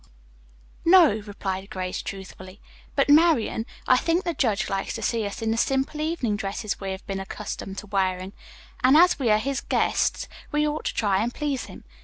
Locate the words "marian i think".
3.07-4.23